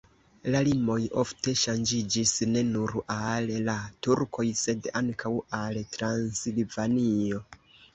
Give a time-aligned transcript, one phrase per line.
[0.53, 3.77] La limoj ofte ŝanĝiĝis ne nur al la
[4.09, 7.49] turkoj, sed ankaŭ al Transilvanio.